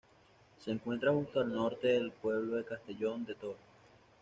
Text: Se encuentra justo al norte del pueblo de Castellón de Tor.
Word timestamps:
Se 0.57 0.71
encuentra 0.71 1.11
justo 1.11 1.39
al 1.41 1.53
norte 1.53 1.89
del 1.89 2.09
pueblo 2.11 2.55
de 2.55 2.63
Castellón 2.65 3.23
de 3.23 3.35
Tor. 3.35 3.57